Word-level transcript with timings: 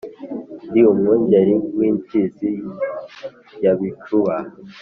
ndi 0.69 0.81
umwungeri 0.91 1.55
w’imfizi 1.77 2.51
ya 3.63 3.73
bicuba, 3.79 4.35